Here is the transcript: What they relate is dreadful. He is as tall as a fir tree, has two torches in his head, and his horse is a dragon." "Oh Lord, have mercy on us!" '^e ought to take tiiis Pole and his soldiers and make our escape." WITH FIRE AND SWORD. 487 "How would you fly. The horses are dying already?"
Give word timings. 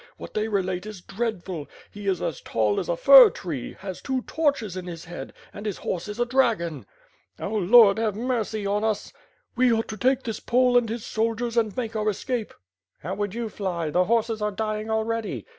What 0.17 0.33
they 0.33 0.47
relate 0.47 0.87
is 0.87 0.99
dreadful. 1.01 1.67
He 1.91 2.07
is 2.07 2.23
as 2.23 2.41
tall 2.41 2.79
as 2.79 2.89
a 2.89 2.97
fir 2.97 3.29
tree, 3.29 3.73
has 3.81 4.01
two 4.01 4.23
torches 4.23 4.75
in 4.75 4.87
his 4.87 5.05
head, 5.05 5.31
and 5.53 5.63
his 5.67 5.77
horse 5.77 6.07
is 6.07 6.19
a 6.19 6.25
dragon." 6.25 6.87
"Oh 7.39 7.53
Lord, 7.53 7.99
have 7.99 8.15
mercy 8.15 8.65
on 8.65 8.83
us!" 8.83 9.13
'^e 9.55 9.77
ought 9.77 9.87
to 9.89 9.97
take 9.97 10.23
tiiis 10.23 10.43
Pole 10.43 10.75
and 10.75 10.89
his 10.89 11.05
soldiers 11.05 11.55
and 11.55 11.77
make 11.77 11.95
our 11.95 12.09
escape." 12.09 12.47
WITH 12.47 12.47
FIRE 13.03 13.11
AND 13.11 13.15
SWORD. 13.15 13.15
487 13.15 13.15
"How 13.15 13.15
would 13.19 13.35
you 13.35 13.49
fly. 13.49 13.89
The 13.91 14.05
horses 14.05 14.41
are 14.41 14.51
dying 14.51 14.89
already?" 14.89 15.45